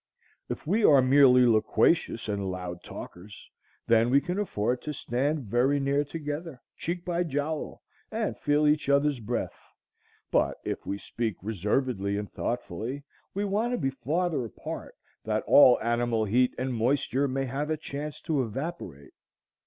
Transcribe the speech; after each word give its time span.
If 0.49 0.65
we 0.65 0.83
are 0.83 0.99
merely 0.99 1.45
loquacious 1.45 2.27
and 2.27 2.49
loud 2.49 2.81
talkers, 2.81 3.47
then 3.85 4.09
we 4.09 4.19
can 4.19 4.39
afford 4.39 4.81
to 4.81 4.95
stand 4.95 5.41
very 5.41 5.79
near 5.79 6.03
together, 6.03 6.59
cheek 6.75 7.05
by 7.05 7.21
jowl, 7.21 7.83
and 8.11 8.35
feel 8.35 8.65
each 8.65 8.89
other's 8.89 9.19
breath; 9.19 9.53
but 10.31 10.57
if 10.63 10.87
we 10.87 10.97
speak 10.97 11.35
reservedly 11.43 12.17
and 12.17 12.31
thoughtfully, 12.31 13.03
we 13.35 13.45
want 13.45 13.73
to 13.73 13.77
be 13.77 13.91
farther 13.91 14.43
apart, 14.43 14.95
that 15.23 15.43
all 15.43 15.79
animal 15.83 16.25
heat 16.25 16.55
and 16.57 16.73
moisture 16.73 17.27
may 17.27 17.45
have 17.45 17.69
a 17.69 17.77
chance 17.77 18.19
to 18.21 18.41
evaporate. 18.41 19.13